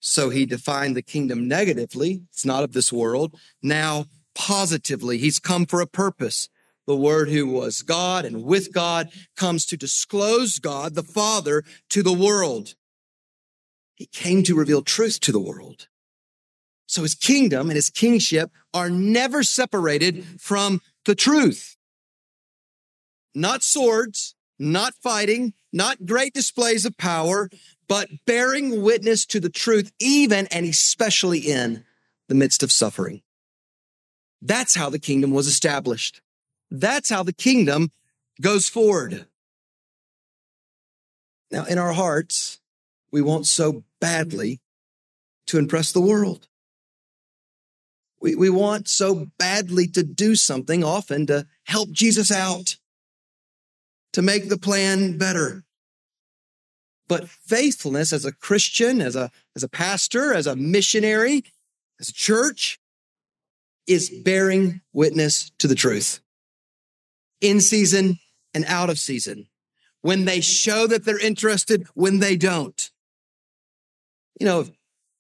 [0.01, 2.23] So he defined the kingdom negatively.
[2.29, 3.39] It's not of this world.
[3.61, 6.49] Now, positively, he's come for a purpose.
[6.85, 12.03] The word who was God and with God comes to disclose God, the Father, to
[12.03, 12.75] the world.
[13.95, 15.87] He came to reveal truth to the world.
[16.85, 21.75] So his kingdom and his kingship are never separated from the truth.
[23.33, 27.49] Not swords, not fighting, not great displays of power,
[27.87, 31.83] but bearing witness to the truth, even and especially in
[32.29, 33.21] the midst of suffering.
[34.41, 36.21] That's how the kingdom was established.
[36.69, 37.91] That's how the kingdom
[38.41, 39.25] goes forward.
[41.51, 42.59] Now, in our hearts,
[43.11, 44.59] we want so badly
[45.47, 46.47] to impress the world.
[48.23, 52.77] We, we want so badly to do something often to help Jesus out,
[54.13, 55.65] to make the plan better.
[57.09, 61.43] But faithfulness as a Christian, as a, as a pastor, as a missionary,
[61.99, 62.79] as a church
[63.87, 66.21] is bearing witness to the truth
[67.41, 68.19] in season
[68.53, 69.49] and out of season.
[70.01, 72.89] When they show that they're interested, when they don't.
[74.39, 74.67] You know,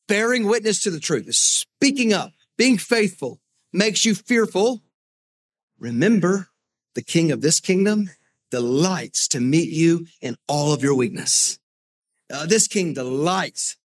[0.07, 3.39] bearing witness to the truth is speaking up, being faithful
[3.71, 4.83] makes you fearful.
[5.79, 6.49] Remember,
[6.95, 8.09] the king of this kingdom
[8.51, 11.57] delights to meet you in all of your weakness.
[12.31, 13.77] Uh, this king delights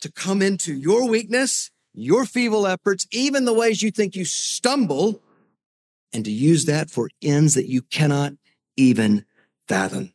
[0.00, 5.20] to come into your weakness, your feeble efforts, even the ways you think you stumble,
[6.12, 8.32] and to use that for ends that you cannot
[8.76, 9.24] even
[9.68, 10.12] fathom.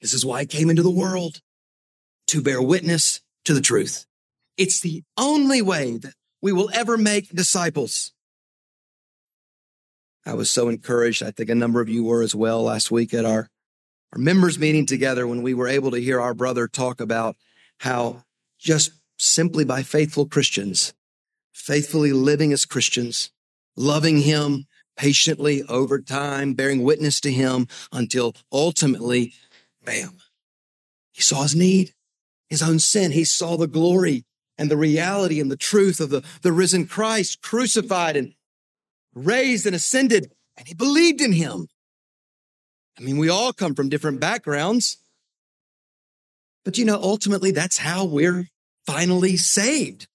[0.00, 1.40] This is why I came into the world
[2.28, 4.06] to bear witness to the truth.
[4.56, 8.12] It's the only way that we will ever make disciples.
[10.24, 11.22] I was so encouraged.
[11.22, 13.48] I think a number of you were as well last week at our,
[14.12, 17.36] our members meeting together when we were able to hear our brother talk about
[17.78, 18.24] how
[18.58, 20.94] just simply by faithful Christians,
[21.52, 23.30] faithfully living as Christians,
[23.76, 24.66] loving him
[24.96, 29.34] patiently over time, bearing witness to him until ultimately,
[29.84, 30.18] bam,
[31.12, 31.94] he saw his need,
[32.48, 33.12] his own sin.
[33.12, 34.24] He saw the glory
[34.58, 38.34] and the reality and the truth of the, the risen Christ crucified and
[39.14, 41.68] raised and ascended, and he believed in him.
[42.98, 44.98] I mean, we all come from different backgrounds,
[46.64, 48.48] but you know, ultimately, that's how we're
[48.86, 50.08] finally saved.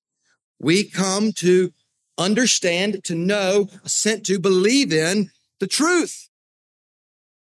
[0.59, 1.71] We come to
[2.17, 6.29] understand, to know, assent to, believe in the truth.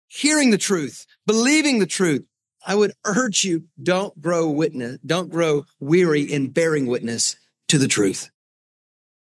[0.08, 2.26] Hearing the truth, believing the truth.
[2.66, 7.36] I would urge you, don't grow witness, don't grow weary in bearing witness
[7.70, 8.30] to the truth.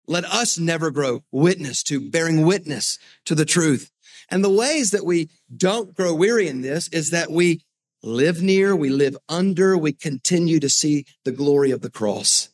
[0.07, 3.91] Let us never grow witness to bearing witness to the truth.
[4.31, 7.63] And the ways that we don't grow weary in this is that we
[8.03, 12.51] live near, we live under, we continue to see the glory of the cross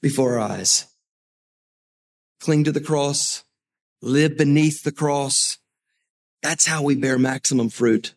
[0.00, 0.86] before our eyes.
[2.40, 3.44] Cling to the cross,
[4.02, 5.58] live beneath the cross.
[6.42, 8.14] That's how we bear maximum fruit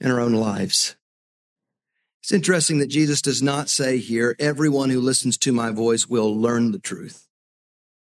[0.00, 0.95] in our own lives.
[2.26, 6.36] It's interesting that Jesus does not say here, everyone who listens to my voice will
[6.36, 7.28] learn the truth,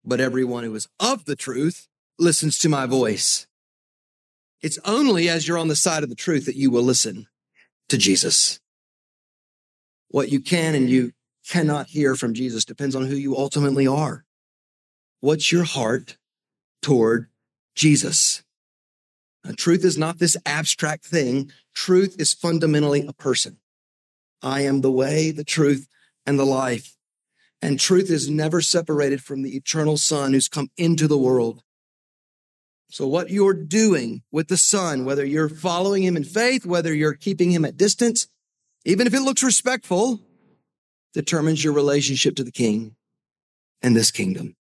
[0.05, 1.87] but everyone who is of the truth
[2.19, 3.47] listens to my voice.
[4.61, 7.29] It's only as you're on the side of the truth that you will listen
[7.91, 8.59] to Jesus.
[10.09, 11.13] What you can and you
[11.49, 14.25] cannot hear from Jesus depends on who you ultimately are.
[15.21, 16.19] What's your heart
[16.83, 17.29] toward
[17.77, 18.43] Jesus?
[19.45, 21.53] Now, truth is not this abstract thing.
[21.73, 23.59] Truth is fundamentally a person.
[24.43, 25.89] I am the way, the truth,
[26.27, 26.97] and the life.
[27.61, 31.63] And truth is never separated from the eternal Son who's come into the world
[32.91, 37.15] so what you're doing with the son, whether you're following him in faith, whether you're
[37.15, 38.29] keeping him at distance,
[38.85, 40.21] even if it looks respectful,
[41.13, 42.97] determines your relationship to the king
[43.83, 44.57] and this kingdom.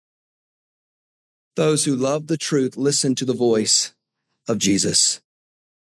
[1.55, 3.95] Those who love the truth listen to the voice
[4.49, 5.20] of Jesus.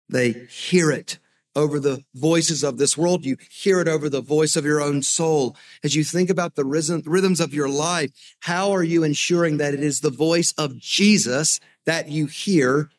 [0.08, 1.20] They hear it
[1.60, 3.26] over the voices of this world.
[3.26, 5.55] You hear it over the voice of your own soul.
[5.84, 9.82] As you think about the rhythms of your life, how are you ensuring that it
[9.82, 12.89] is the voice of Jesus that you hear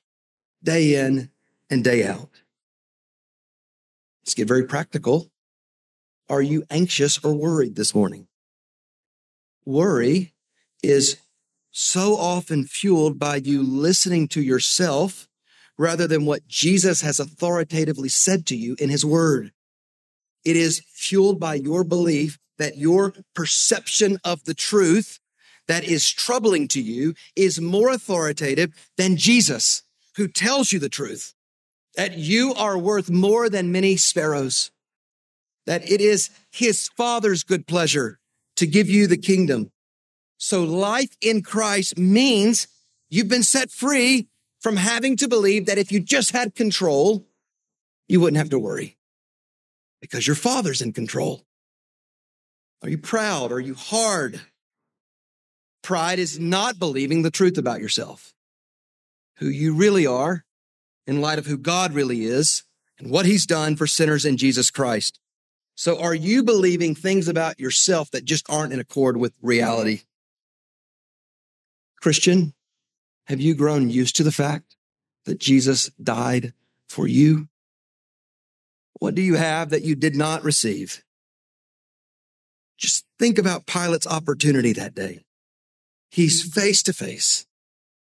[0.63, 1.31] day in
[1.71, 2.43] and day out?
[4.23, 5.31] Let's get very practical.
[6.29, 8.29] Are you anxious or worried this morning?
[9.65, 10.35] Worry
[10.83, 11.17] is
[11.71, 15.29] so often fueled by you listening to yourself
[15.81, 19.51] rather than what Jesus has authoritatively said to you in his word.
[20.45, 25.21] It is fueled by your belief that your perception of the truth
[25.69, 29.83] that is troubling to you is more authoritative than Jesus,
[30.17, 31.33] who tells you the truth,
[31.97, 34.71] that you are worth more than many sparrows,
[35.65, 38.19] that it is his father's good pleasure
[38.57, 39.71] to give you the kingdom.
[40.37, 42.69] So life in Christ means
[43.09, 44.27] you've been set free
[44.61, 47.27] from having to believe that if you just had control,
[48.09, 48.97] you wouldn't have to worry
[50.01, 51.43] because your father's in control.
[52.83, 53.53] Are you proud?
[53.53, 54.41] Are you hard?
[55.83, 58.35] Pride is not believing the truth about yourself,
[59.37, 60.45] who you really are
[61.07, 62.65] in light of who God really is
[62.99, 65.19] and what he's done for sinners in Jesus Christ.
[65.75, 70.03] So are you believing things about yourself that just aren't in accord with reality?
[72.01, 72.55] Christian,
[73.31, 74.75] have you grown used to the fact
[75.25, 76.53] that Jesus died
[76.89, 77.47] for you?
[78.95, 81.05] What do you have that you did not receive?
[82.77, 85.21] Just think about Pilate's opportunity that day.
[86.11, 87.47] He's face to face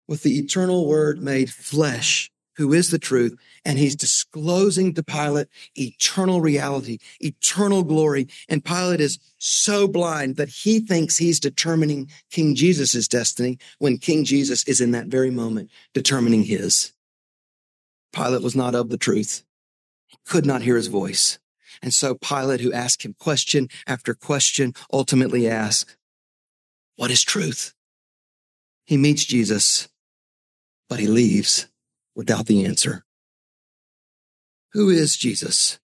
[0.09, 5.49] with the eternal word made flesh who is the truth, and he's disclosing to Pilate
[5.77, 8.29] eternal reality, eternal glory.
[8.49, 14.25] And Pilate is so blind that he thinks he's determining King Jesus' destiny when King
[14.25, 16.93] Jesus is in that very moment determining his.
[18.13, 19.45] Pilate was not of the truth.
[20.07, 21.39] He could not hear his voice.
[21.83, 25.97] And so Pilate, who asked him question after question, ultimately asked,
[26.97, 27.75] what is truth?
[28.85, 29.89] He meets Jesus,
[30.89, 31.67] but he leaves
[32.15, 33.05] without the answer.
[34.73, 35.79] Who is Jesus?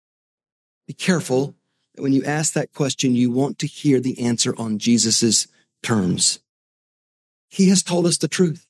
[0.86, 1.54] Be careful
[1.94, 5.46] that when you ask that question, you want to hear the answer on Jesus'
[5.82, 6.40] terms.
[7.48, 8.66] He has told us the truth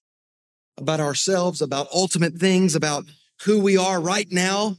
[0.76, 3.06] about ourselves, about ultimate things, about
[3.44, 4.76] who we are right now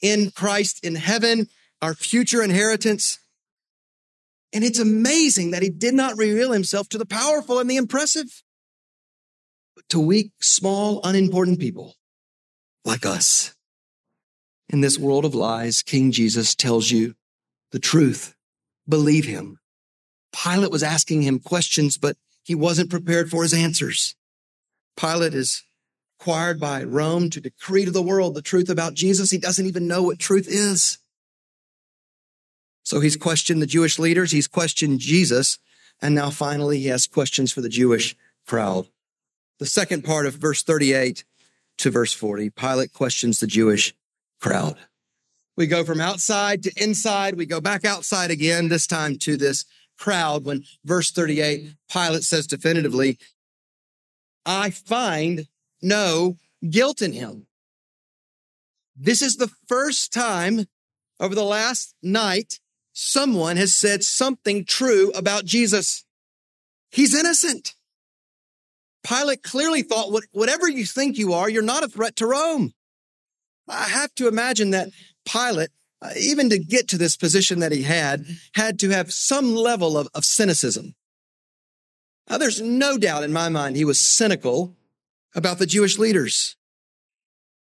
[0.00, 1.48] in Christ in heaven,
[1.82, 3.18] our future inheritance.
[4.52, 8.42] And it's amazing that he did not reveal himself to the powerful and the impressive,
[9.74, 11.96] but to weak, small, unimportant people
[12.86, 13.54] like us.
[14.68, 17.14] In this world of lies, King Jesus tells you
[17.72, 18.34] the truth.
[18.88, 19.58] Believe him.
[20.32, 24.14] Pilate was asking him questions, but he wasn't prepared for his answers.
[24.96, 25.64] Pilate is
[26.18, 29.30] required by Rome to decree to the world the truth about Jesus.
[29.30, 30.98] He doesn't even know what truth is.
[32.82, 34.30] So he's questioned the Jewish leaders.
[34.30, 35.58] He's questioned Jesus.
[36.00, 38.16] And now finally, he has questions for the Jewish
[38.46, 38.86] crowd.
[39.58, 41.24] The second part of verse 38
[41.78, 43.94] to verse 40, Pilate questions the Jewish
[44.40, 44.76] crowd.
[45.56, 47.36] We go from outside to inside.
[47.36, 49.64] We go back outside again, this time to this
[49.98, 53.18] crowd when verse 38, Pilate says definitively,
[54.44, 55.48] I find
[55.82, 57.46] no guilt in him.
[58.94, 60.66] This is the first time
[61.20, 62.60] over the last night
[62.92, 66.04] someone has said something true about Jesus.
[66.90, 67.74] He's innocent.
[69.06, 72.72] Pilate clearly thought, whatever you think you are, you're not a threat to Rome.
[73.68, 74.88] I have to imagine that
[75.24, 75.70] Pilate,
[76.02, 79.96] uh, even to get to this position that he had, had to have some level
[79.96, 80.94] of, of cynicism.
[82.28, 84.74] Now, there's no doubt in my mind he was cynical
[85.34, 86.56] about the Jewish leaders.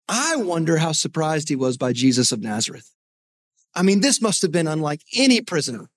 [0.07, 2.89] I wonder how surprised he was by Jesus of Nazareth.
[3.75, 5.89] I mean, this must have been unlike any prisoner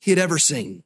[0.00, 0.82] he had ever seen.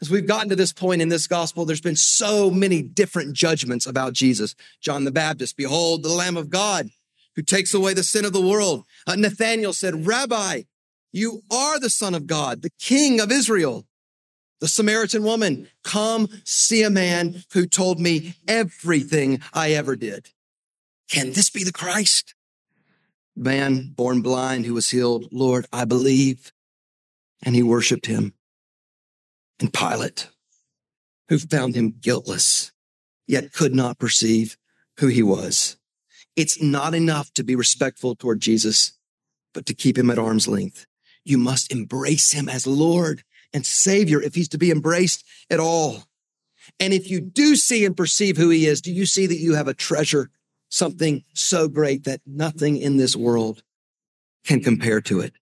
[0.00, 3.86] As we've gotten to this point in this gospel, there's been so many different judgments
[3.86, 4.54] about Jesus.
[4.80, 6.90] John the Baptist, behold, the Lamb of God
[7.34, 8.84] who takes away the sin of the world.
[9.06, 10.62] Uh, Nathanael said, Rabbi,
[11.12, 13.86] you are the son of God, the king of Israel.
[14.60, 20.30] The Samaritan woman, come see a man who told me everything I ever did.
[21.08, 22.34] Can this be the Christ?
[23.36, 25.28] Man born blind who was healed.
[25.30, 26.52] Lord, I believe.
[27.42, 28.34] And he worshiped him.
[29.60, 30.28] And Pilate,
[31.28, 32.72] who found him guiltless,
[33.26, 34.56] yet could not perceive
[34.98, 35.76] who he was.
[36.36, 38.92] It's not enough to be respectful toward Jesus,
[39.52, 40.86] but to keep him at arm's length.
[41.24, 46.04] You must embrace him as Lord and Savior if he's to be embraced at all.
[46.78, 49.54] And if you do see and perceive who he is, do you see that you
[49.54, 50.30] have a treasure,
[50.68, 53.62] something so great that nothing in this world
[54.44, 55.34] can compare to it?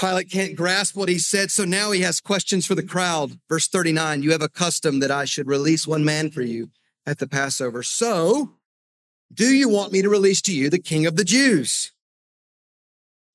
[0.00, 3.38] Pilate can't grasp what he said, so now he has questions for the crowd.
[3.50, 6.70] Verse 39, you have a custom that I should release one man for you
[7.04, 7.82] at the Passover.
[7.82, 8.54] So,
[9.32, 11.92] do you want me to release to you the king of the Jews?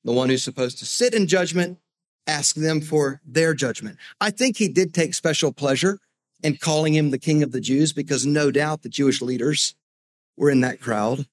[0.03, 1.78] The one who's supposed to sit in judgment
[2.26, 3.97] ask them for their judgment.
[4.20, 5.99] I think he did take special pleasure
[6.41, 9.76] in calling him the king of the Jews because no doubt the Jewish leaders
[10.36, 11.28] were in that crowd.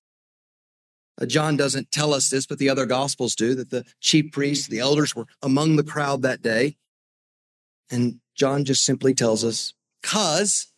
[1.22, 4.66] Uh, John doesn't tell us this, but the other gospels do that the chief priests,
[4.66, 6.76] the elders were among the crowd that day.
[7.90, 10.72] And John just simply tells us, because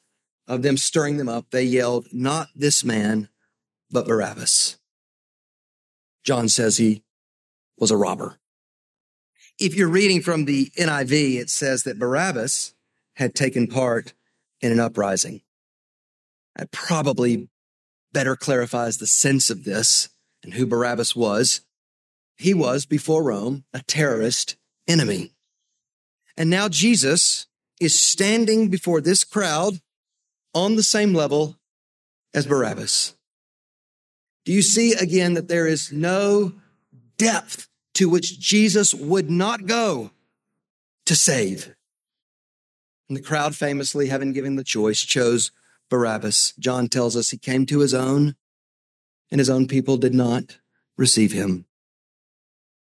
[0.47, 3.29] of them stirring them up, they yelled, not this man,
[3.91, 4.79] but Barabbas.
[6.25, 7.03] John says he
[7.79, 8.39] was a robber.
[9.59, 12.75] If you're reading from the NIV, it says that Barabbas
[13.17, 14.13] had taken part
[14.61, 15.43] in an uprising.
[16.57, 17.49] That probably
[18.13, 20.09] better clarifies the sense of this
[20.45, 21.63] and who Barabbas was.
[22.37, 25.33] He was, before Rome, a terrorist enemy.
[26.37, 27.47] And now Jesus
[27.81, 29.81] is standing before this crowd
[30.53, 31.57] on the same level
[32.33, 33.15] as Barabbas.
[34.45, 36.53] Do you see again that there is no
[37.17, 40.11] depth to which Jesus would not go
[41.07, 41.75] to save.
[43.09, 45.51] And the crowd famously, having given the choice, chose
[45.91, 46.55] Barabbas.
[46.59, 48.35] John tells us he came to his own,
[49.35, 50.59] and his own people did not
[50.97, 51.65] receive him.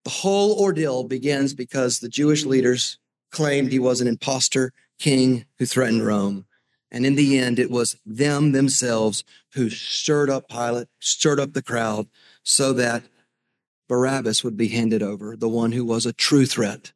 [0.05, 2.97] The whole ordeal begins because the Jewish leaders
[3.31, 6.47] claimed he was an impostor king who threatened Rome.
[6.89, 9.23] And in the end, it was them themselves
[9.53, 12.07] who stirred up Pilate, stirred up the crowd
[12.41, 13.03] so that
[13.87, 16.91] Barabbas would be handed over, the one who was a true threat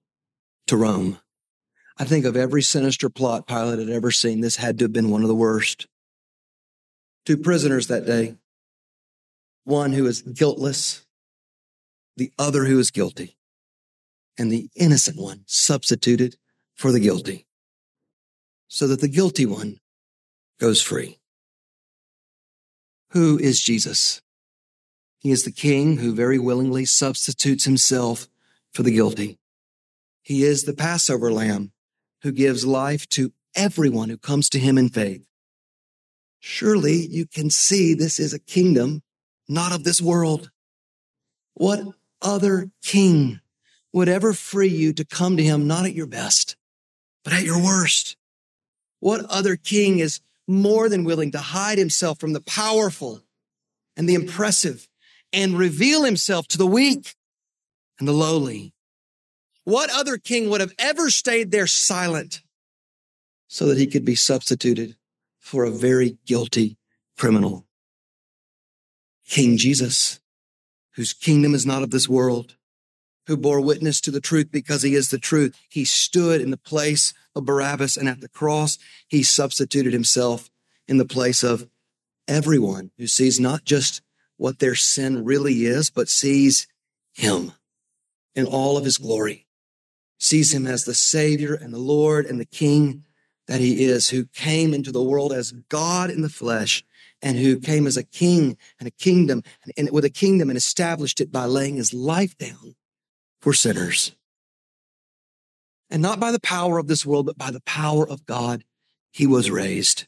[0.65, 1.19] to Rome.
[1.99, 5.11] I think of every sinister plot Pilate had ever seen, this had to have been
[5.11, 5.85] one of the worst.
[7.27, 8.37] Two prisoners that day,
[9.65, 11.05] one who is guiltless,
[12.15, 13.37] the other who is guilty,
[14.37, 16.37] and the innocent one substituted
[16.75, 17.45] for the guilty,
[18.67, 19.79] so that the guilty one
[20.59, 21.19] goes free.
[23.09, 24.21] Who is Jesus?
[25.19, 28.27] He is the king who very willingly substitutes himself
[28.73, 29.39] for the guilty.
[30.21, 31.71] He is the Passover lamb
[32.21, 35.25] who gives life to everyone who comes to him in faith.
[36.39, 39.01] Surely you can see this is a kingdom
[39.47, 40.51] not of this world.
[41.53, 41.81] What
[42.21, 43.39] other king
[43.93, 46.55] would ever free you to come to him not at your best,
[47.23, 48.17] but at your worst?
[48.99, 53.21] What other king is more than willing to hide himself from the powerful
[53.97, 54.87] and the impressive
[55.33, 57.15] and reveal himself to the weak
[57.99, 58.73] and the lowly.
[59.63, 62.41] What other king would have ever stayed there silent
[63.47, 64.95] so that he could be substituted
[65.39, 66.77] for a very guilty
[67.17, 67.64] criminal?
[69.27, 70.19] King Jesus,
[70.95, 72.55] whose kingdom is not of this world,
[73.27, 75.55] who bore witness to the truth because he is the truth.
[75.69, 80.49] He stood in the place of Barabbas and at the cross, he substituted himself
[80.87, 81.67] in the place of
[82.27, 84.01] everyone who sees not just
[84.37, 86.67] what their sin really is, but sees
[87.13, 87.53] him
[88.35, 89.47] in all of his glory,
[90.19, 93.05] sees him as the savior and the Lord and the king
[93.47, 96.83] that he is, who came into the world as God in the flesh
[97.21, 100.57] and who came as a king and a kingdom and, and with a kingdom and
[100.57, 102.75] established it by laying his life down
[103.39, 104.15] for sinners.
[105.89, 108.63] And not by the power of this world, but by the power of God,
[109.11, 110.07] he was raised.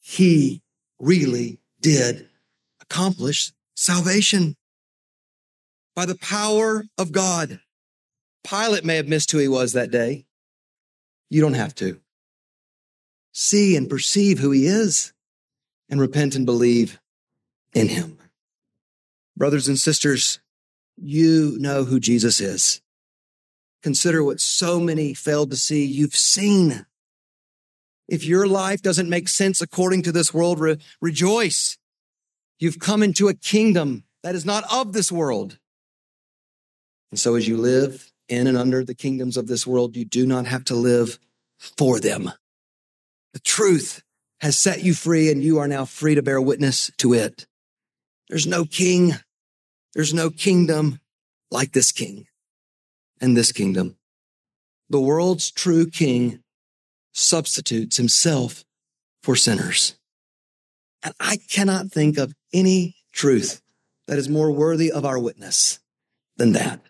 [0.00, 0.62] He
[0.98, 2.28] really did
[2.80, 4.56] accomplish salvation
[5.94, 7.60] by the power of God.
[8.44, 10.26] Pilate may have missed who he was that day.
[11.32, 11.98] You don't have to.
[13.32, 15.14] See and perceive who he is
[15.88, 17.00] and repent and believe
[17.72, 18.18] in him.
[19.34, 20.40] Brothers and sisters,
[20.98, 22.82] you know who Jesus is.
[23.82, 25.86] Consider what so many failed to see.
[25.86, 26.84] You've seen.
[28.08, 31.78] If your life doesn't make sense according to this world, re- rejoice.
[32.58, 35.58] You've come into a kingdom that is not of this world.
[37.10, 40.26] And so as you live in and under the kingdoms of this world, you do
[40.26, 41.18] not have to live
[41.58, 42.32] for them.
[43.34, 44.02] The truth
[44.40, 47.46] has set you free and you are now free to bear witness to it.
[48.28, 49.12] There's no king.
[49.94, 51.00] There's no kingdom
[51.50, 52.26] like this king
[53.20, 53.96] and this kingdom.
[54.88, 56.42] The world's true king
[57.12, 58.64] substitutes himself
[59.22, 59.96] for sinners.
[61.02, 63.60] And I cannot think of any truth
[64.06, 65.78] that is more worthy of our witness
[66.36, 66.80] than that.